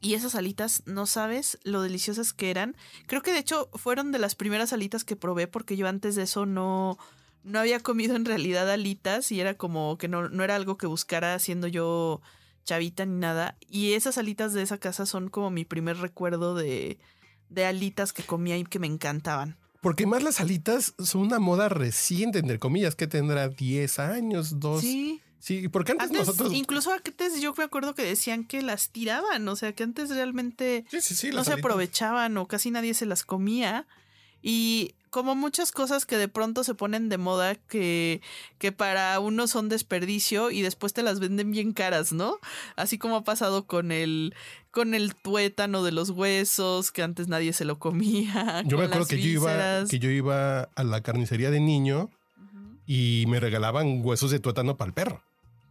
Y 0.00 0.14
esas 0.14 0.34
alitas, 0.34 0.82
no 0.84 1.06
sabes 1.06 1.60
lo 1.62 1.80
deliciosas 1.80 2.32
que 2.32 2.50
eran. 2.50 2.76
Creo 3.06 3.22
que 3.22 3.32
de 3.32 3.38
hecho 3.38 3.70
fueron 3.74 4.10
de 4.10 4.18
las 4.18 4.34
primeras 4.34 4.72
alitas 4.72 5.04
que 5.04 5.14
probé 5.14 5.46
porque 5.46 5.76
yo 5.76 5.86
antes 5.86 6.16
de 6.16 6.24
eso 6.24 6.44
no, 6.44 6.98
no 7.42 7.58
había 7.58 7.80
comido 7.80 8.16
en 8.16 8.24
realidad 8.24 8.70
alitas 8.70 9.32
y 9.32 9.40
era 9.40 9.54
como 9.54 9.98
que 9.98 10.08
no, 10.08 10.28
no 10.28 10.44
era 10.44 10.56
algo 10.56 10.76
que 10.76 10.86
buscara 10.86 11.38
siendo 11.38 11.66
yo 11.66 12.20
chavita 12.64 13.04
ni 13.04 13.18
nada. 13.18 13.56
Y 13.68 13.94
esas 13.94 14.18
alitas 14.18 14.52
de 14.52 14.62
esa 14.62 14.78
casa 14.78 15.06
son 15.06 15.28
como 15.28 15.50
mi 15.50 15.64
primer 15.64 15.98
recuerdo 15.98 16.54
de, 16.54 16.98
de 17.48 17.64
alitas 17.66 18.12
que 18.12 18.22
comía 18.22 18.56
y 18.56 18.64
que 18.64 18.78
me 18.78 18.86
encantaban. 18.86 19.56
Porque 19.80 20.06
más 20.06 20.22
las 20.22 20.40
alitas 20.40 20.94
son 20.98 21.22
una 21.22 21.40
moda 21.40 21.68
reciente, 21.68 22.38
entre 22.38 22.60
comillas, 22.60 22.94
que 22.94 23.08
tendrá 23.08 23.48
10 23.48 23.98
años, 23.98 24.60
2. 24.60 24.80
Sí. 24.80 25.20
Sí, 25.40 25.66
porque 25.66 25.90
antes, 25.90 26.12
nosotros. 26.12 26.52
Incluso 26.54 26.92
antes 26.92 27.40
yo 27.40 27.52
me 27.58 27.64
acuerdo 27.64 27.96
que 27.96 28.04
decían 28.04 28.44
que 28.44 28.62
las 28.62 28.90
tiraban, 28.90 29.48
o 29.48 29.56
sea, 29.56 29.72
que 29.72 29.82
antes 29.82 30.08
realmente 30.08 30.84
no 31.32 31.42
se 31.42 31.52
aprovechaban 31.52 32.36
o 32.36 32.46
casi 32.46 32.70
nadie 32.70 32.94
se 32.94 33.06
las 33.06 33.24
comía. 33.24 33.88
Y 34.40 34.94
como 35.12 35.34
muchas 35.34 35.72
cosas 35.72 36.06
que 36.06 36.16
de 36.16 36.26
pronto 36.26 36.64
se 36.64 36.74
ponen 36.74 37.10
de 37.10 37.18
moda 37.18 37.54
que, 37.54 38.22
que 38.58 38.72
para 38.72 39.20
uno 39.20 39.46
son 39.46 39.68
desperdicio 39.68 40.50
y 40.50 40.62
después 40.62 40.94
te 40.94 41.02
las 41.02 41.20
venden 41.20 41.50
bien 41.50 41.74
caras, 41.74 42.14
¿no? 42.14 42.38
Así 42.76 42.96
como 42.96 43.16
ha 43.16 43.22
pasado 43.22 43.66
con 43.66 43.92
el, 43.92 44.34
con 44.70 44.94
el 44.94 45.14
tuétano 45.14 45.82
de 45.84 45.92
los 45.92 46.08
huesos, 46.08 46.92
que 46.92 47.02
antes 47.02 47.28
nadie 47.28 47.52
se 47.52 47.66
lo 47.66 47.78
comía. 47.78 48.62
Yo 48.66 48.78
me 48.78 48.84
acuerdo 48.84 49.06
que 49.06 49.20
yo, 49.20 49.28
iba, 49.28 49.84
que 49.84 49.98
yo 49.98 50.08
iba 50.08 50.62
a 50.62 50.82
la 50.82 51.02
carnicería 51.02 51.50
de 51.50 51.60
niño 51.60 52.08
y 52.86 53.26
me 53.28 53.38
regalaban 53.38 54.00
huesos 54.02 54.30
de 54.30 54.40
tuétano 54.40 54.78
para 54.78 54.88
el 54.88 54.94
perro. 54.94 55.22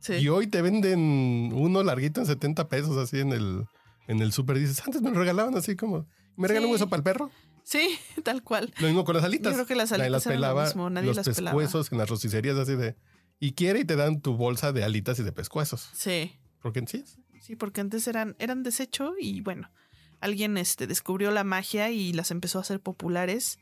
Y 0.08 0.28
hoy 0.28 0.48
te 0.48 0.62
venden 0.62 1.52
uno 1.52 1.84
larguito 1.84 2.22
en 2.22 2.28
70 2.28 2.70
pesos 2.70 2.96
así 2.98 3.20
en 3.20 3.32
el, 3.34 3.66
en 4.08 4.22
el 4.22 4.34
súper. 4.34 4.60
Dices, 4.60 4.84
antes 4.86 5.02
me 5.02 5.10
lo 5.10 5.18
regalaban 5.18 5.58
así 5.58 5.76
como, 5.76 6.06
¿me 6.38 6.48
regalan 6.48 6.68
un 6.68 6.74
hueso 6.74 6.90
para 6.90 7.00
el 7.00 7.04
perro? 7.04 7.32
Sí, 7.64 7.98
tal 8.24 8.44
cual. 8.44 8.74
Lo 8.80 8.88
mismo 8.88 9.06
con 9.06 9.16
las 9.16 9.24
alitas. 9.24 9.52
Yo 9.52 9.58
creo 9.58 9.68
que 9.68 9.76
las 9.76 9.92
alitas 9.92 10.12
las 10.12 10.24
pelaba, 10.24 10.72
lo 10.74 10.90
los 10.90 11.18
pescuezos 11.20 11.92
en 11.92 11.98
las 11.98 12.12
así 12.12 12.76
de... 12.76 12.96
Y 13.40 13.54
quiere 13.54 13.80
y 13.80 13.86
te 13.86 13.96
dan 13.96 14.22
tu 14.22 14.36
bolsa 14.38 14.72
de 14.72 14.84
alitas 14.84 15.18
y 15.18 15.24
de 15.24 15.32
pescuezos. 15.32 15.90
Sí. 15.94 16.40
Porque 16.62 16.84
sí. 16.86 17.04
Sí, 17.42 17.56
porque 17.56 17.82
antes 17.82 18.08
eran, 18.08 18.36
eran 18.38 18.62
desecho 18.62 19.16
y 19.20 19.42
bueno, 19.42 19.72
alguien 20.20 20.58
este, 20.58 20.86
descubrió 20.86 21.32
la 21.32 21.44
magia 21.44 21.90
y 21.90 22.14
las 22.14 22.32
empezó 22.32 22.60
a 22.60 22.62
hacer 22.62 22.80
populares. 22.80 23.60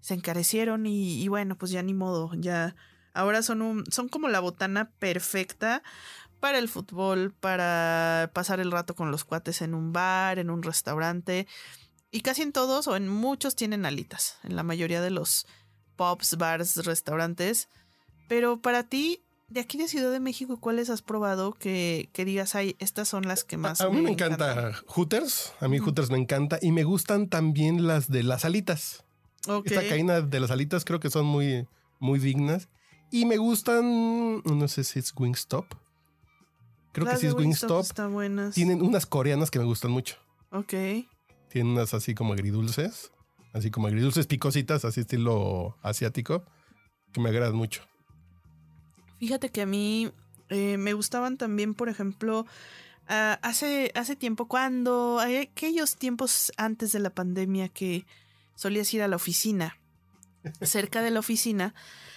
Se 0.00 0.12
encarecieron 0.12 0.84
y, 0.84 1.26
bueno, 1.28 1.56
pues 1.56 1.72
ya 1.72 1.82
ni 1.82 1.94
modo, 1.94 2.30
ya 2.36 2.76
ahora 3.14 3.42
son, 3.42 3.62
un, 3.62 3.84
son 3.90 4.08
como 4.08 4.28
la 4.28 4.40
botana 4.40 4.90
perfecta 4.98 5.82
para 6.40 6.58
el 6.58 6.68
fútbol, 6.68 7.32
para 7.32 8.30
pasar 8.34 8.60
el 8.60 8.70
rato 8.70 8.94
con 8.94 9.10
los 9.10 9.24
cuates 9.24 9.62
en 9.62 9.72
un 9.74 9.94
bar, 9.94 10.38
en 10.38 10.50
un 10.50 10.62
restaurante. 10.62 11.46
Y 12.14 12.20
casi 12.20 12.42
en 12.42 12.52
todos 12.52 12.86
o 12.86 12.94
en 12.94 13.08
muchos 13.08 13.56
tienen 13.56 13.84
alitas, 13.84 14.36
en 14.44 14.54
la 14.54 14.62
mayoría 14.62 15.02
de 15.02 15.10
los 15.10 15.48
pubs, 15.96 16.36
bars, 16.38 16.76
restaurantes. 16.86 17.68
Pero 18.28 18.62
para 18.62 18.84
ti, 18.84 19.24
de 19.48 19.58
aquí 19.58 19.78
de 19.78 19.88
Ciudad 19.88 20.12
de 20.12 20.20
México, 20.20 20.60
¿cuáles 20.60 20.90
has 20.90 21.02
probado 21.02 21.54
que, 21.54 22.08
digas, 22.14 22.54
ay, 22.54 22.76
estas 22.78 23.08
son 23.08 23.26
las 23.26 23.42
que 23.42 23.56
más... 23.56 23.80
A, 23.80 23.90
mí 23.90 24.00
me, 24.00 24.12
encanta 24.12 24.74
Hooters, 24.86 25.54
a 25.58 25.66
mí 25.66 25.80
Hooters 25.80 26.10
me 26.10 26.18
encanta 26.18 26.60
y 26.62 26.70
me 26.70 26.84
gustan 26.84 27.28
también 27.28 27.88
las 27.88 28.08
de 28.08 28.22
las 28.22 28.44
alitas. 28.44 29.02
Esta 29.64 29.82
cadena 29.82 30.20
de 30.20 30.38
las 30.38 30.52
alitas 30.52 30.84
creo 30.84 31.00
que 31.00 31.10
son 31.10 31.26
muy, 31.26 31.66
muy 31.98 32.20
dignas. 32.20 32.68
Y 33.10 33.26
me 33.26 33.38
gustan, 33.38 34.40
no 34.44 34.68
sé 34.68 34.84
si 34.84 35.00
es 35.00 35.12
Wingstop. 35.16 35.66
Creo 36.92 37.08
que 37.08 37.16
sí 37.16 37.26
es 37.26 37.34
Wingstop. 37.34 37.86
Tienen 38.54 38.82
unas 38.82 39.04
coreanas 39.04 39.50
que 39.50 39.58
me 39.58 39.64
gustan 39.64 39.90
mucho. 39.90 40.14
Ok. 40.52 40.74
Tienen 41.54 41.74
unas 41.74 41.94
así 41.94 42.16
como 42.16 42.32
agridulces. 42.32 43.12
Así 43.52 43.70
como 43.70 43.86
agridulces 43.86 44.26
picositas, 44.26 44.84
así 44.84 45.02
estilo 45.02 45.78
asiático. 45.82 46.42
Que 47.12 47.20
me 47.20 47.28
agradan 47.28 47.54
mucho. 47.54 47.82
Fíjate 49.20 49.50
que 49.50 49.62
a 49.62 49.66
mí 49.66 50.10
eh, 50.48 50.78
me 50.78 50.94
gustaban 50.94 51.36
también, 51.36 51.74
por 51.74 51.88
ejemplo, 51.88 52.44
ah, 53.06 53.38
hace, 53.42 53.92
hace 53.94 54.16
tiempo, 54.16 54.48
cuando, 54.48 55.20
aquellos 55.20 55.94
tiempos 55.94 56.50
antes 56.56 56.90
de 56.90 56.98
la 56.98 57.10
pandemia 57.10 57.68
que 57.68 58.04
solías 58.56 58.92
ir 58.92 59.02
a 59.02 59.06
la 59.06 59.14
oficina, 59.14 59.78
cerca 60.60 61.02
de 61.02 61.12
la 61.12 61.20
oficina, 61.20 61.72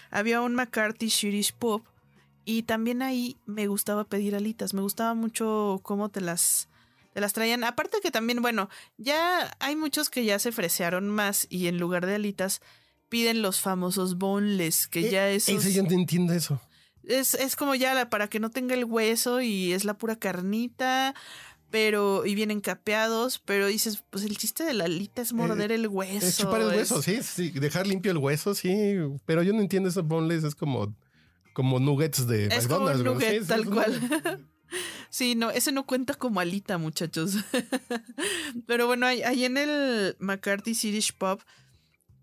había 0.10 0.42
un 0.42 0.56
McCarthy 0.56 1.10
Shirish 1.10 1.54
Pub 1.54 1.84
y 2.44 2.64
también 2.64 3.04
ahí 3.04 3.38
me 3.46 3.68
gustaba 3.68 4.04
pedir 4.04 4.36
alitas, 4.36 4.74
me 4.74 4.82
gustaba 4.82 5.14
mucho 5.14 5.80
cómo 5.84 6.10
te 6.10 6.22
las, 6.22 6.70
las 7.22 7.34
traían. 7.34 7.64
Aparte 7.64 7.98
que 8.02 8.12
también, 8.12 8.42
bueno, 8.42 8.70
ya 8.98 9.56
hay 9.60 9.76
muchos 9.76 10.10
que 10.10 10.26
ya 10.26 10.40
se 10.40 10.52
fresearon 10.52 11.10
más 11.10 11.48
y 11.50 11.68
en 11.68 11.78
lugar 11.78 12.06
de 12.06 12.16
alitas 12.16 12.62
piden 13.10 13.42
los 13.42 13.60
famosos 13.60 14.18
boneless, 14.18 14.88
que 14.88 15.08
eh, 15.08 15.12
ya 15.12 15.30
es... 15.30 15.48
Ese 15.50 15.74
yo 15.74 15.84
no 15.84 15.92
entiendo 15.92 16.34
eso. 16.34 16.62
Es, 17.04 17.56
como 17.56 17.74
ya 17.74 18.10
para 18.10 18.28
que 18.28 18.40
no 18.40 18.52
tenga 18.52 18.76
el 18.76 18.84
hueso 18.84 19.42
y 19.42 19.72
es 19.72 19.86
la 19.86 19.98
pura 19.98 20.18
carnita, 20.18 21.16
pero 21.70 22.26
y 22.26 22.36
vienen 22.36 22.60
capeados, 22.60 23.40
pero 23.40 23.68
dices, 23.68 24.04
pues 24.10 24.26
el 24.26 24.38
chiste 24.38 24.66
de 24.66 24.74
la 24.74 24.86
alita 24.86 25.22
es 25.22 25.32
morder 25.32 25.72
eh, 25.72 25.76
el 25.76 25.88
hueso. 25.88 26.28
Es 26.28 26.38
chupar 26.38 26.62
el 26.62 26.68
hueso, 26.68 27.02
sí, 27.02 27.20
sí, 27.24 27.52
dejar 27.52 27.88
limpio 27.88 28.12
el 28.12 28.18
hueso, 28.18 28.54
sí, 28.54 28.98
pero 29.26 29.42
yo 29.42 29.54
no 29.54 29.62
entiendo 29.62 29.88
esos 29.88 30.06
boneless, 30.06 30.44
es 30.44 30.56
como 30.56 30.94
como 31.58 31.80
nuggets 31.80 32.28
de 32.28 32.46
es 32.48 32.68
Como 32.68 32.88
nugget, 32.94 33.48
tal 33.48 33.66
cual. 33.66 34.48
Sí, 35.10 35.36
no, 35.36 35.50
ese 35.50 35.72
no 35.72 35.86
cuenta 35.86 36.14
como 36.14 36.40
alita, 36.40 36.78
muchachos. 36.78 37.36
Pero 38.68 38.88
bueno, 38.88 39.06
ahí, 39.06 39.46
en 39.46 39.58
el 39.58 40.16
McCarthy 40.20 40.76
Swedish 40.76 41.14
Pub 41.14 41.42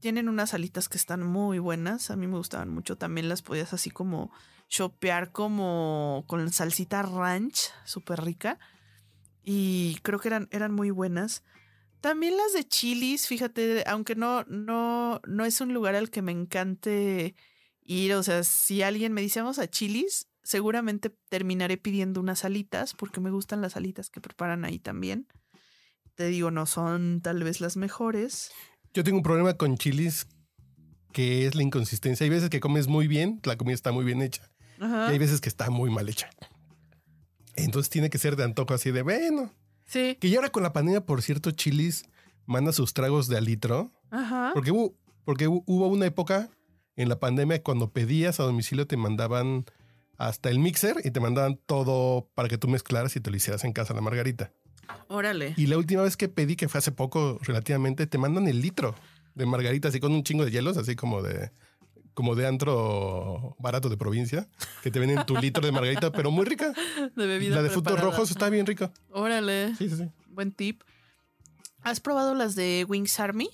tienen 0.00 0.28
unas 0.28 0.54
alitas 0.54 0.88
que 0.88 0.98
están 0.98 1.22
muy 1.22 1.58
buenas. 1.58 2.10
A 2.10 2.16
mí 2.16 2.26
me 2.26 2.36
gustaban 2.36 2.68
mucho. 2.68 2.96
También 2.96 3.28
las 3.28 3.42
podías 3.42 3.72
así 3.72 3.90
como 3.90 4.30
chopear 4.68 5.32
como 5.32 6.24
con 6.26 6.52
salsita 6.52 7.02
ranch, 7.02 7.70
súper 7.84 8.22
rica. 8.22 8.58
Y 9.42 9.98
creo 10.02 10.18
que 10.18 10.28
eran, 10.28 10.48
eran 10.50 10.72
muy 10.72 10.90
buenas. 10.90 11.42
También 12.00 12.36
las 12.36 12.52
de 12.52 12.68
chilis, 12.68 13.26
fíjate, 13.26 13.82
aunque 13.86 14.14
no, 14.14 14.44
no, 14.44 15.22
no 15.26 15.44
es 15.46 15.62
un 15.62 15.72
lugar 15.72 15.94
al 15.94 16.10
que 16.10 16.20
me 16.20 16.32
encante 16.32 17.34
ir, 17.82 18.14
o 18.14 18.22
sea, 18.22 18.44
si 18.44 18.82
alguien 18.82 19.14
me 19.14 19.22
dice 19.22 19.40
vamos 19.40 19.58
a 19.58 19.68
chilis, 19.68 20.28
seguramente 20.44 21.10
terminaré 21.28 21.76
pidiendo 21.78 22.20
unas 22.20 22.44
alitas, 22.44 22.94
porque 22.94 23.20
me 23.20 23.30
gustan 23.30 23.62
las 23.62 23.76
alitas 23.76 24.10
que 24.10 24.20
preparan 24.20 24.64
ahí 24.64 24.78
también. 24.78 25.26
Te 26.14 26.26
digo, 26.26 26.52
no 26.52 26.66
son 26.66 27.20
tal 27.22 27.42
vez 27.42 27.60
las 27.60 27.76
mejores. 27.76 28.52
Yo 28.92 29.02
tengo 29.02 29.16
un 29.16 29.24
problema 29.24 29.54
con 29.54 29.76
chilis 29.76 30.28
que 31.12 31.46
es 31.46 31.54
la 31.54 31.62
inconsistencia. 31.62 32.24
Hay 32.24 32.30
veces 32.30 32.50
que 32.50 32.60
comes 32.60 32.86
muy 32.86 33.08
bien, 33.08 33.40
la 33.44 33.56
comida 33.56 33.74
está 33.74 33.90
muy 33.90 34.04
bien 34.04 34.20
hecha. 34.20 34.50
Y 34.80 34.84
hay 34.84 35.18
veces 35.18 35.40
que 35.40 35.48
está 35.48 35.70
muy 35.70 35.90
mal 35.90 36.08
hecha. 36.08 36.28
Entonces 37.56 37.88
tiene 37.88 38.10
que 38.10 38.18
ser 38.18 38.36
de 38.36 38.44
antojo 38.44 38.74
así 38.74 38.90
de, 38.90 39.02
bueno. 39.02 39.52
Sí. 39.86 40.16
Que 40.20 40.28
ya 40.28 40.38
ahora 40.38 40.50
con 40.50 40.62
la 40.62 40.72
pandemia, 40.72 41.06
por 41.06 41.22
cierto, 41.22 41.52
Chilis 41.52 42.04
manda 42.44 42.72
sus 42.72 42.92
tragos 42.92 43.28
de 43.28 43.38
alitro. 43.38 43.92
Ajá. 44.10 44.50
Porque 44.52 44.72
hubo, 44.72 44.98
porque 45.24 45.46
hubo 45.48 45.86
una 45.86 46.06
época 46.06 46.50
en 46.96 47.08
la 47.08 47.18
pandemia 47.18 47.62
cuando 47.62 47.92
pedías 47.92 48.40
a 48.40 48.42
domicilio 48.42 48.86
te 48.86 48.96
mandaban 48.96 49.64
hasta 50.16 50.50
el 50.50 50.59
mixer 50.59 50.97
y 51.04 51.11
te 51.11 51.21
mandaban 51.21 51.59
todo 51.66 52.28
para 52.35 52.49
que 52.49 52.59
tú 52.59 52.68
mezclaras 52.68 53.16
y 53.16 53.21
te 53.21 53.30
lo 53.30 53.37
hicieras 53.37 53.64
en 53.64 53.73
casa 53.73 53.94
la 53.94 54.00
margarita. 54.00 54.52
Órale. 55.09 55.54
Y 55.56 55.66
la 55.66 55.78
última 55.78 56.02
vez 56.02 56.16
que 56.16 56.28
pedí, 56.28 56.56
que 56.56 56.68
fue 56.68 56.78
hace 56.78 56.92
poco 56.92 57.38
relativamente, 57.42 58.06
te 58.06 58.18
mandan 58.18 58.49
el 58.49 58.61
litro 58.61 58.94
de 59.35 59.47
margarita 59.47 59.88
así 59.88 60.00
con 60.00 60.12
un 60.12 60.23
chingo 60.23 60.44
de 60.44 60.50
hielos, 60.50 60.76
así 60.76 60.94
como 60.94 61.23
de 61.23 61.50
como 62.14 62.37
de 62.37 62.47
antro 62.47 63.56
barato 63.59 63.88
de 63.88 63.97
provincia, 63.97 64.49
que 64.85 64.90
te 64.92 65.00
venden 65.00 65.26
tu 65.26 65.37
litro 65.37 65.66
de 65.66 65.73
margarita, 65.73 66.12
pero 66.12 66.30
muy 66.30 66.44
rica. 66.44 66.73
De 67.16 67.26
bebida 67.26 67.56
La 67.56 67.62
de 67.62 67.71
frutos 67.71 68.00
rojos 68.00 68.30
está 68.30 68.49
bien 68.50 68.66
rica. 68.66 68.92
Órale. 69.11 69.75
Sí, 69.75 69.90
sí, 69.90 69.97
sí. 69.97 70.04
Buen 70.28 70.52
tip. 70.52 70.83
¿Has 71.83 71.99
probado 71.99 72.35
las 72.35 72.54
de 72.54 72.87
Wings 72.88 73.18
Army? 73.18 73.50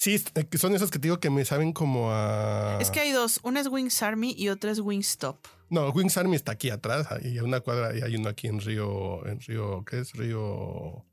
Sí, 0.00 0.14
eh, 0.34 0.48
son 0.56 0.74
esas 0.74 0.90
que 0.90 0.98
te 0.98 1.08
digo 1.08 1.20
que 1.20 1.28
me 1.28 1.44
saben 1.44 1.74
como 1.74 2.10
a. 2.10 2.78
Es 2.80 2.90
que 2.90 3.00
hay 3.00 3.12
dos. 3.12 3.38
Una 3.42 3.60
es 3.60 3.66
Wings 3.66 4.02
Army 4.02 4.34
y 4.34 4.48
otra 4.48 4.70
es 4.70 4.80
Wingstop. 4.80 5.46
No, 5.68 5.90
Wings 5.90 6.16
Army 6.16 6.36
está 6.36 6.52
aquí 6.52 6.70
atrás. 6.70 7.06
Y 7.22 7.28
hay 7.28 7.40
una 7.40 7.60
cuadra 7.60 7.94
y 7.94 8.00
hay 8.00 8.16
uno 8.16 8.30
aquí 8.30 8.46
en 8.46 8.62
Río. 8.62 9.26
En 9.26 9.40
Río. 9.42 9.84
¿Qué 9.84 9.98
es? 9.98 10.14
Río. 10.14 11.04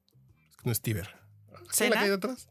No 0.63 0.71
es 0.71 0.79
Tiber. 0.79 1.09
¿La 1.81 1.89
que 1.89 1.97
hay 1.97 2.11
atrás? 2.11 2.47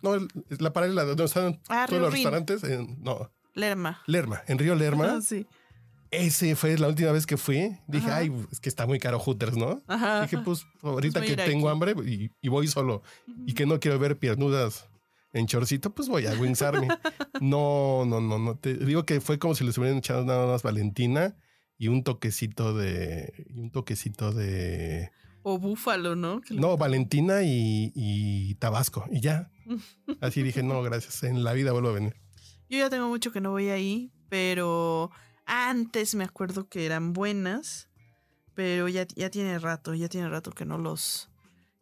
No, 0.00 0.14
es 0.14 0.60
la 0.60 0.72
paralela 0.72 1.02
donde 1.02 1.24
están 1.24 1.60
ah, 1.68 1.86
todos 1.88 2.02
los 2.02 2.12
restaurantes. 2.12 2.62
no. 2.98 3.28
Lerma. 3.54 4.00
Lerma. 4.06 4.44
En 4.46 4.60
Río 4.60 4.76
Lerma. 4.76 5.16
Ah, 5.16 5.20
sí. 5.20 5.44
Ese 6.12 6.54
fue 6.54 6.78
la 6.78 6.86
última 6.86 7.10
vez 7.10 7.26
que 7.26 7.36
fui. 7.36 7.76
Dije, 7.88 8.12
ay, 8.12 8.32
es 8.52 8.60
que 8.60 8.68
está 8.68 8.86
muy 8.86 9.00
caro 9.00 9.18
Hooters, 9.18 9.56
¿no? 9.56 9.82
Ajá. 9.88 10.22
Dije, 10.22 10.38
pues 10.38 10.66
ahorita 10.82 11.18
pues 11.18 11.30
que 11.30 11.36
tengo 11.36 11.68
hambre 11.68 11.94
y, 12.06 12.30
y, 12.40 12.48
voy 12.48 12.68
solo 12.68 13.02
y 13.44 13.54
que 13.54 13.66
no 13.66 13.80
quiero 13.80 13.98
ver 13.98 14.18
piernudas 14.18 14.89
en 15.32 15.46
chorcito, 15.46 15.94
pues 15.94 16.08
voy 16.08 16.26
a 16.26 16.32
Wings 16.32 16.62
Army. 16.62 16.88
No, 17.40 18.04
no, 18.04 18.20
no, 18.20 18.38
no. 18.38 18.58
Te 18.58 18.74
digo 18.74 19.06
que 19.06 19.22
fue 19.22 19.38
como 19.38 19.54
si 19.54 19.64
les 19.64 19.78
hubieran 19.78 19.98
echado 19.98 20.26
nada 20.26 20.46
más 20.46 20.62
Valentina 20.62 21.36
y 21.78 21.88
un 21.88 22.04
toquecito 22.04 22.74
de. 22.74 23.46
Y 23.48 23.60
un 23.60 23.70
toquecito 23.70 24.32
de. 24.32 25.10
O 25.42 25.58
búfalo, 25.58 26.16
¿no? 26.16 26.42
No, 26.50 26.76
Valentina 26.76 27.40
y, 27.42 28.54
Tabasco. 28.58 29.06
Y 29.10 29.20
ya. 29.20 29.50
Así 30.20 30.42
dije, 30.42 30.62
no, 30.62 30.82
gracias. 30.82 31.22
En 31.22 31.42
la 31.42 31.54
vida 31.54 31.72
vuelvo 31.72 31.88
a 31.88 31.92
venir. 31.92 32.14
Yo 32.68 32.78
ya 32.78 32.90
tengo 32.90 33.08
mucho 33.08 33.32
que 33.32 33.40
no 33.40 33.52
voy 33.52 33.70
ahí, 33.70 34.12
pero 34.28 35.10
antes 35.46 36.14
me 36.14 36.24
acuerdo 36.24 36.68
que 36.68 36.84
eran 36.84 37.14
buenas. 37.14 37.88
Pero 38.52 38.88
ya, 38.88 39.06
ya 39.16 39.30
tiene 39.30 39.58
rato, 39.58 39.94
ya 39.94 40.08
tiene 40.08 40.28
rato 40.28 40.50
que 40.50 40.66
no 40.66 40.76
los, 40.76 41.29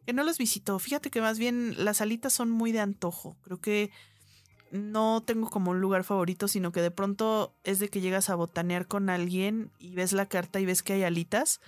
que 0.09 0.13
no 0.13 0.23
los 0.23 0.39
visito. 0.39 0.79
Fíjate 0.79 1.11
que 1.11 1.21
más 1.21 1.37
bien 1.37 1.75
las 1.77 2.01
alitas 2.01 2.33
son 2.33 2.49
muy 2.49 2.71
de 2.71 2.79
antojo. 2.79 3.37
Creo 3.43 3.61
que 3.61 3.91
no 4.71 5.21
tengo 5.23 5.51
como 5.51 5.69
un 5.69 5.81
lugar 5.81 6.03
favorito, 6.03 6.47
sino 6.47 6.71
que 6.71 6.81
de 6.81 6.89
pronto 6.89 7.53
es 7.63 7.77
de 7.77 7.89
que 7.89 8.01
llegas 8.01 8.31
a 8.31 8.35
botanear 8.35 8.87
con 8.87 9.11
alguien 9.11 9.69
y 9.77 9.93
ves 9.93 10.11
la 10.13 10.25
carta 10.25 10.59
y 10.59 10.65
ves 10.65 10.81
que 10.81 10.93
hay 10.93 11.03
alitas. 11.03 11.61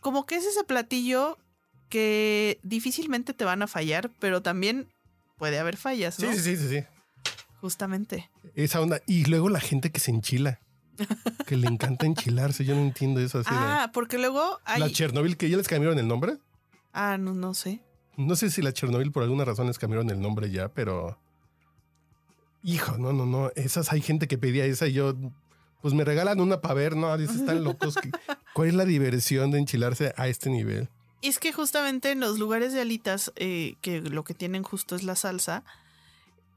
Como 0.00 0.26
que 0.26 0.34
es 0.34 0.44
ese 0.44 0.64
platillo 0.64 1.38
que 1.88 2.60
difícilmente 2.62 3.32
te 3.32 3.46
van 3.46 3.62
a 3.62 3.66
fallar, 3.66 4.10
pero 4.20 4.42
también 4.42 4.92
puede 5.38 5.58
haber 5.58 5.78
fallas, 5.78 6.18
¿no? 6.18 6.30
Sí, 6.30 6.38
sí, 6.38 6.58
sí, 6.58 6.68
sí. 6.68 6.84
Justamente. 7.62 8.28
Esa 8.54 8.82
onda. 8.82 9.00
Y 9.06 9.24
luego 9.24 9.48
la 9.48 9.60
gente 9.60 9.90
que 9.90 10.00
se 10.00 10.10
enchila. 10.10 10.60
que 11.46 11.56
le 11.56 11.68
encanta 11.68 12.04
enchilarse. 12.04 12.66
Yo 12.66 12.74
no 12.74 12.82
entiendo 12.82 13.20
eso 13.20 13.38
así. 13.38 13.48
Ah, 13.50 13.90
porque 13.94 14.18
luego 14.18 14.60
hay. 14.66 14.78
La 14.78 14.90
Chernobyl, 14.90 15.38
que 15.38 15.48
ya 15.48 15.56
les 15.56 15.68
cambiaron 15.68 15.98
el 15.98 16.06
nombre. 16.06 16.36
Ah, 16.92 17.18
no, 17.18 17.34
no 17.34 17.54
sé. 17.54 17.82
No 18.16 18.34
sé 18.34 18.50
si 18.50 18.62
la 18.62 18.72
Chernobyl 18.72 19.12
por 19.12 19.22
alguna 19.22 19.44
razón 19.44 19.68
les 19.68 19.78
cambiaron 19.78 20.10
el 20.10 20.20
nombre 20.20 20.50
ya, 20.50 20.68
pero. 20.68 21.18
Hijo, 22.62 22.98
no, 22.98 23.12
no, 23.12 23.26
no. 23.26 23.50
Esas 23.54 23.92
hay 23.92 24.00
gente 24.00 24.26
que 24.26 24.38
pedía 24.38 24.64
esa 24.64 24.88
y 24.88 24.94
yo. 24.94 25.14
Pues 25.80 25.94
me 25.94 26.04
regalan 26.04 26.40
una 26.40 26.60
para 26.60 26.74
ver, 26.74 26.96
¿no? 26.96 27.16
Dice, 27.16 27.34
están 27.34 27.62
locos. 27.62 27.94
¿Cuál 28.54 28.68
es 28.68 28.74
la 28.74 28.84
diversión 28.84 29.52
de 29.52 29.60
enchilarse 29.60 30.12
a 30.16 30.26
este 30.26 30.50
nivel? 30.50 30.88
Es 31.22 31.38
que 31.38 31.52
justamente 31.52 32.10
en 32.10 32.20
los 32.20 32.38
lugares 32.38 32.72
de 32.72 32.80
alitas, 32.80 33.32
eh, 33.36 33.76
que 33.80 34.00
lo 34.00 34.24
que 34.24 34.34
tienen 34.34 34.64
justo 34.64 34.96
es 34.96 35.04
la 35.04 35.14
salsa, 35.14 35.62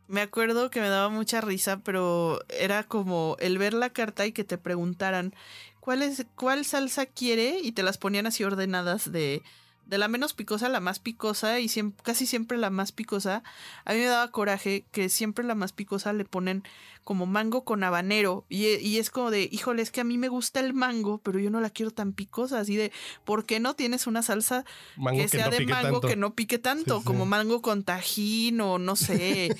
me 0.07 0.21
acuerdo 0.21 0.69
que 0.69 0.81
me 0.81 0.89
daba 0.89 1.09
mucha 1.09 1.41
risa, 1.41 1.77
pero 1.77 2.41
era 2.49 2.83
como 2.83 3.37
el 3.39 3.57
ver 3.57 3.73
la 3.73 3.91
carta 3.91 4.25
y 4.25 4.33
que 4.33 4.43
te 4.43 4.57
preguntaran 4.57 5.33
cuál 5.79 6.01
es, 6.01 6.25
cuál 6.35 6.65
salsa 6.65 7.05
quiere, 7.05 7.59
y 7.61 7.71
te 7.71 7.81
las 7.81 7.97
ponían 7.97 8.27
así 8.27 8.43
ordenadas 8.43 9.11
de 9.11 9.41
de 9.85 9.97
la 9.97 10.07
menos 10.07 10.33
picosa 10.33 10.67
a 10.67 10.69
la 10.69 10.79
más 10.79 10.99
picosa 10.99 11.59
y 11.59 11.69
casi 12.03 12.25
siempre 12.25 12.57
la 12.57 12.69
más 12.69 12.91
picosa. 12.91 13.43
A 13.85 13.93
mí 13.93 13.99
me 13.99 14.05
daba 14.05 14.31
coraje 14.31 14.85
que 14.91 15.09
siempre 15.09 15.43
la 15.43 15.55
más 15.55 15.73
picosa 15.73 16.13
le 16.13 16.25
ponen 16.25 16.63
como 17.03 17.25
mango 17.25 17.63
con 17.63 17.83
habanero 17.83 18.45
y, 18.47 18.97
es 18.97 19.09
como 19.09 19.31
de, 19.31 19.49
híjole, 19.51 19.81
es 19.81 19.91
que 19.91 20.01
a 20.01 20.05
mí 20.05 20.17
me 20.17 20.29
gusta 20.29 20.59
el 20.59 20.73
mango, 20.73 21.17
pero 21.17 21.39
yo 21.39 21.49
no 21.49 21.59
la 21.59 21.69
quiero 21.69 21.91
tan 21.91 22.13
picosa, 22.13 22.59
así 22.59 22.75
de, 22.75 22.91
¿por 23.25 23.45
qué 23.45 23.59
no 23.59 23.75
tienes 23.75 24.07
una 24.07 24.21
salsa 24.21 24.65
que, 25.11 25.27
sea 25.27 25.49
de 25.49 25.65
mango 25.65 25.99
que 25.99 26.15
no 26.15 26.35
pique 26.35 26.59
tanto, 26.59 27.01
como 27.03 27.25
mango 27.25 27.61
con 27.61 27.83
tajín 27.83 28.61
o 28.61 28.77
no 28.77 28.95
sé, 28.95 29.55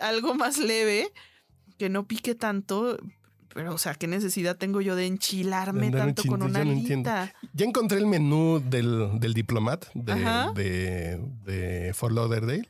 algo 0.00 0.34
más 0.34 0.58
leve? 0.58 1.12
que 1.80 1.88
no 1.88 2.06
pique 2.06 2.34
tanto, 2.34 2.98
pero, 3.52 3.74
o 3.74 3.78
sea, 3.78 3.94
¿qué 3.94 4.06
necesidad 4.06 4.56
tengo 4.56 4.80
yo 4.80 4.94
de 4.94 5.06
enchilarme 5.06 5.90
tanto 5.90 6.22
con 6.24 6.42
una 6.42 6.60
alita? 6.60 7.34
Ya 7.52 7.66
encontré 7.66 7.98
el 7.98 8.06
menú 8.06 8.62
del, 8.64 9.18
del 9.18 9.34
diplomat 9.34 9.86
de, 9.94 11.20
de, 11.44 11.92
Fort 11.94 12.14
Lauderdale. 12.14 12.68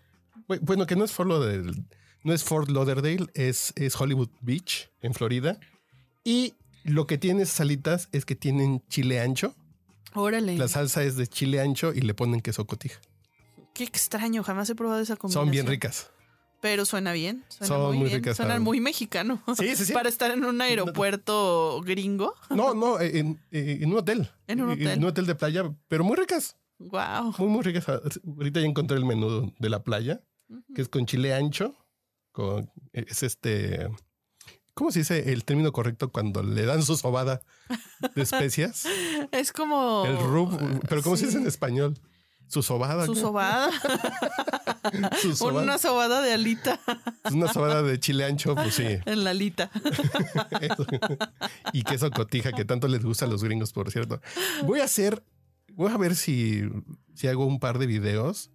Bueno, 0.63 0.87
que 0.87 0.97
no 0.97 1.05
es 1.05 1.13
Fort 1.13 1.29
Lauderdale, 1.29 1.85
no 2.25 2.33
es 2.33 2.45
Fort 2.45 2.71
Lauderdale, 2.71 3.27
es, 3.35 3.73
es 3.77 4.01
Hollywood 4.01 4.31
Beach, 4.41 4.91
en 5.03 5.15
Florida. 5.15 5.59
Y 6.25 6.55
lo 6.85 7.07
que 7.07 7.19
tiene 7.19 7.43
esas 7.43 7.61
alitas 7.61 8.09
es 8.13 8.25
que 8.25 8.35
tienen 8.35 8.83
chile 8.89 9.21
ancho. 9.21 9.55
Órale. 10.15 10.57
La 10.57 10.69
salsa 10.69 11.05
es 11.05 11.17
de 11.17 11.27
chile 11.27 11.61
ancho 11.61 11.93
y 11.95 12.01
le 12.01 12.15
ponen 12.15 12.41
queso 12.41 12.67
cotija. 12.67 13.01
Qué 13.75 13.85
extraño, 13.85 14.43
jamás 14.43 14.69
he 14.71 14.75
probado 14.75 15.01
esa 15.01 15.17
combinación. 15.17 15.47
Son 15.47 15.51
bien 15.51 15.67
ricas. 15.67 16.11
Pero 16.61 16.85
suena 16.85 17.13
bien. 17.13 17.45
Suena 17.49 17.79
muy, 17.79 18.09
bien. 18.09 18.35
Suena 18.35 18.61
muy 18.61 18.81
mexicano. 18.81 19.43
Sí, 19.59 19.75
sí, 19.77 19.87
sí. 19.87 19.93
Para 19.95 20.09
estar 20.09 20.31
en 20.31 20.45
un 20.45 20.61
aeropuerto 20.61 21.81
gringo. 21.83 22.35
No, 22.51 22.75
no, 22.75 23.01
en, 23.01 23.41
un 23.51 23.97
hotel. 23.97 24.31
En 24.47 24.61
un 24.61 24.71
hotel. 24.71 24.89
En 24.89 24.99
un 24.99 25.07
hotel 25.07 25.27
de 25.27 25.35
playa, 25.35 25.75
pero 25.89 26.05
muy 26.05 26.17
ricas. 26.17 26.57
Wow. 26.79 27.35
Muy, 27.39 27.49
muy 27.49 27.63
ricas. 27.63 27.89
Ahorita 27.89 28.61
ya 28.61 28.67
encontré 28.67 28.97
el 28.97 29.05
menú 29.05 29.53
de 29.59 29.69
la 29.71 29.83
playa, 29.83 30.23
que 30.75 30.83
es 30.83 30.89
con 30.89 31.07
chile 31.07 31.35
ancho. 31.35 31.75
Con, 32.33 32.71
es 32.93 33.23
este. 33.23 33.89
¿Cómo 34.75 34.93
se 34.93 35.01
dice 35.01 35.33
el 35.33 35.45
término 35.45 35.73
correcto 35.73 36.11
cuando 36.11 36.43
le 36.43 36.65
dan 36.65 36.83
su 36.83 36.97
sobada 36.97 37.43
de 38.15 38.23
especias? 38.23 38.87
es 39.33 39.53
como. 39.53 40.05
El 40.07 40.19
rub. 40.19 40.59
Pero 40.89 41.03
¿cómo 41.03 41.17
se 41.17 41.27
dice 41.27 41.39
en 41.39 41.47
español? 41.47 41.99
Su 42.51 42.65
sobada. 42.65 43.07
Su 43.07 43.15
sobada. 43.15 43.71
Una 45.63 45.79
sobada 45.79 46.21
de 46.21 46.33
alita. 46.33 46.81
Una 47.33 47.53
sobada 47.53 47.83
de 47.83 48.01
chile 48.01 48.25
ancho, 48.25 48.57
pues 48.57 48.75
sí. 48.75 48.87
En 49.07 49.23
la 49.23 49.31
alita. 49.31 49.71
y 51.73 51.85
queso 51.85 52.11
cotija, 52.11 52.51
que 52.51 52.65
tanto 52.65 52.89
les 52.89 53.05
gusta 53.05 53.27
a 53.27 53.29
los 53.29 53.45
gringos, 53.45 53.73
por 53.73 53.93
cierto. 53.93 54.21
Voy 54.67 54.81
a 54.81 54.85
hacer, 54.85 55.23
voy 55.75 55.93
a 55.93 55.97
ver 55.97 56.17
si, 56.17 56.63
si 57.15 57.29
hago 57.29 57.47
un 57.47 57.61
par 57.61 57.79
de 57.79 57.87
videos, 57.87 58.51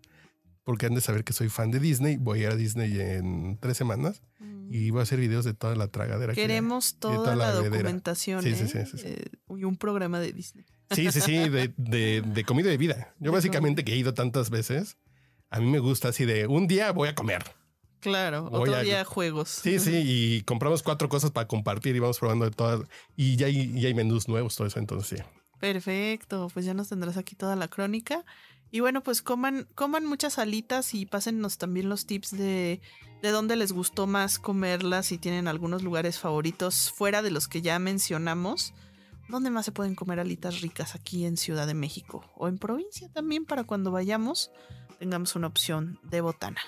porque 0.65 0.87
han 0.87 0.95
de 0.95 0.99
saber 1.01 1.23
que 1.23 1.31
soy 1.31 1.47
fan 1.47 1.71
de 1.71 1.79
Disney. 1.79 2.17
Voy 2.17 2.39
a 2.39 2.47
ir 2.47 2.49
a 2.49 2.55
Disney 2.57 2.99
en 2.99 3.57
tres 3.61 3.77
semanas 3.77 4.21
y 4.69 4.89
voy 4.89 4.99
a 4.99 5.03
hacer 5.03 5.21
videos 5.21 5.45
de 5.45 5.53
toda 5.53 5.73
la 5.75 5.87
tragadera. 5.87 6.33
Queremos 6.33 6.95
toda, 6.95 7.33
la, 7.33 7.53
documentación. 7.53 8.43
Sí, 8.43 8.55
sí, 8.55 8.77
¿eh? 8.77 8.85
sí, 8.85 8.97
eh, 9.05 9.25
y 9.49 9.63
un 9.63 9.77
programa 9.77 10.19
de 10.19 10.33
Disney. 10.33 10.65
Sí, 10.91 11.11
sí, 11.11 11.21
sí, 11.21 11.49
de, 11.49 11.73
de, 11.77 12.21
de 12.21 12.43
comida 12.43 12.67
y 12.67 12.71
de 12.71 12.77
vida. 12.77 13.13
Yo 13.19 13.31
básicamente 13.31 13.83
que 13.83 13.93
he 13.93 13.97
ido 13.97 14.13
tantas 14.13 14.49
veces, 14.49 14.97
a 15.49 15.59
mí 15.59 15.65
me 15.65 15.79
gusta 15.79 16.09
así 16.09 16.25
de 16.25 16.47
un 16.47 16.67
día 16.67 16.91
voy 16.91 17.09
a 17.09 17.15
comer. 17.15 17.43
Claro, 17.99 18.49
otro 18.51 18.81
día 18.81 19.03
juegos. 19.03 19.49
Sí, 19.49 19.79
sí, 19.79 19.91
y 20.05 20.41
compramos 20.41 20.83
cuatro 20.83 21.09
cosas 21.09 21.31
para 21.31 21.47
compartir 21.47 21.95
y 21.95 21.99
vamos 21.99 22.19
probando 22.19 22.45
de 22.45 22.51
todas. 22.51 22.81
Y 23.15 23.35
ya 23.35 23.47
hay, 23.47 23.79
ya 23.79 23.87
hay 23.87 23.93
menús 23.95 24.27
nuevos, 24.27 24.55
todo 24.55 24.67
eso, 24.67 24.77
entonces 24.79 25.17
sí. 25.19 25.25
Perfecto, 25.59 26.49
pues 26.53 26.65
ya 26.65 26.75
nos 26.75 26.89
tendrás 26.89 27.17
aquí 27.17 27.35
toda 27.35 27.55
la 27.55 27.67
crónica. 27.67 28.23
Y 28.69 28.81
bueno, 28.81 29.01
pues 29.01 29.21
coman, 29.21 29.67
coman 29.73 30.05
muchas 30.05 30.37
alitas 30.37 30.93
y 30.93 31.05
pásennos 31.05 31.57
también 31.57 31.89
los 31.89 32.05
tips 32.05 32.31
de, 32.31 32.81
de 33.23 33.29
dónde 33.29 33.55
les 33.55 33.71
gustó 33.71 34.05
más 34.05 34.37
comerlas, 34.37 35.07
si 35.07 35.17
tienen 35.17 35.47
algunos 35.47 35.81
lugares 35.81 36.19
favoritos 36.19 36.91
fuera 36.91 37.21
de 37.23 37.31
los 37.31 37.47
que 37.47 37.61
ya 37.61 37.79
mencionamos. 37.79 38.73
¿Dónde 39.27 39.49
más 39.49 39.65
se 39.65 39.71
pueden 39.71 39.95
comer 39.95 40.19
alitas 40.19 40.61
ricas 40.61 40.95
aquí 40.95 41.25
en 41.25 41.37
Ciudad 41.37 41.67
de 41.67 41.73
México? 41.73 42.23
O 42.35 42.47
en 42.47 42.57
provincia 42.57 43.09
también 43.09 43.45
para 43.45 43.63
cuando 43.63 43.91
vayamos 43.91 44.51
tengamos 44.99 45.35
una 45.35 45.47
opción 45.47 45.99
de 46.03 46.21
botana. 46.21 46.61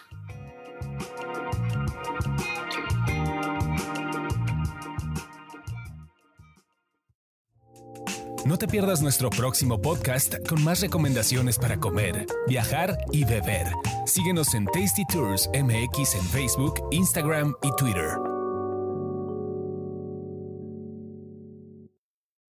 No 8.46 8.58
te 8.58 8.67
pierdas 8.67 9.02
nuestro 9.02 9.30
próximo 9.30 9.82
podcast 9.82 10.36
con 10.48 10.63
más 10.63 10.80
recomendaciones 10.80 11.60
para 11.60 11.78
comer, 11.78 12.26
viajar 12.48 12.98
y 13.12 13.26
beber. 13.26 13.67
Síguenos 14.06 14.54
en 14.54 14.65
Tasty 14.67 15.04
Tours 15.06 15.50
MX 15.54 16.15
en 16.15 16.24
Facebook, 16.24 16.76
Instagram 16.91 17.54
y 17.62 17.76
Twitter. 17.76 18.26